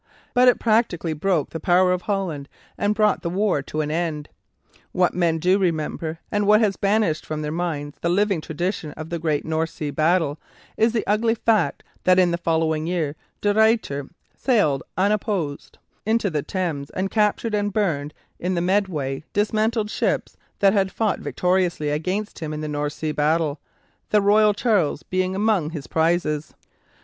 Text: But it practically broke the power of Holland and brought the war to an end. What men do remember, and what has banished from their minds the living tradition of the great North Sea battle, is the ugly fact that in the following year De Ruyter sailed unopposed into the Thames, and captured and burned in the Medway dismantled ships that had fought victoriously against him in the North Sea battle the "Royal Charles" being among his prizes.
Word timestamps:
But 0.33 0.47
it 0.47 0.59
practically 0.59 1.13
broke 1.13 1.51
the 1.51 1.59
power 1.59 1.91
of 1.91 2.01
Holland 2.01 2.49
and 2.75 2.95
brought 2.95 3.21
the 3.21 3.29
war 3.29 3.61
to 3.61 3.81
an 3.81 3.91
end. 3.91 4.29
What 4.93 5.13
men 5.13 5.37
do 5.37 5.59
remember, 5.59 6.17
and 6.31 6.47
what 6.47 6.59
has 6.59 6.75
banished 6.75 7.23
from 7.23 7.43
their 7.43 7.51
minds 7.51 7.97
the 8.01 8.09
living 8.09 8.41
tradition 8.41 8.93
of 8.93 9.11
the 9.11 9.19
great 9.19 9.45
North 9.45 9.69
Sea 9.69 9.91
battle, 9.91 10.39
is 10.75 10.91
the 10.91 11.05
ugly 11.05 11.35
fact 11.35 11.83
that 12.03 12.17
in 12.17 12.31
the 12.31 12.39
following 12.39 12.87
year 12.87 13.15
De 13.41 13.53
Ruyter 13.53 14.09
sailed 14.35 14.81
unopposed 14.97 15.77
into 16.03 16.31
the 16.31 16.41
Thames, 16.41 16.89
and 16.89 17.11
captured 17.11 17.53
and 17.53 17.71
burned 17.71 18.11
in 18.39 18.55
the 18.55 18.59
Medway 18.59 19.23
dismantled 19.33 19.91
ships 19.91 20.35
that 20.57 20.73
had 20.73 20.91
fought 20.91 21.19
victoriously 21.19 21.91
against 21.91 22.39
him 22.39 22.53
in 22.55 22.61
the 22.61 22.67
North 22.67 22.93
Sea 22.93 23.11
battle 23.11 23.59
the 24.09 24.19
"Royal 24.19 24.55
Charles" 24.55 25.03
being 25.03 25.35
among 25.35 25.69
his 25.69 25.85
prizes. 25.85 26.55